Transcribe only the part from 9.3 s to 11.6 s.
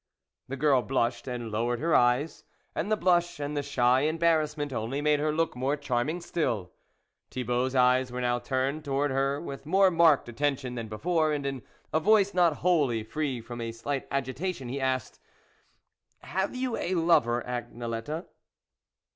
with more marked attention than before, and,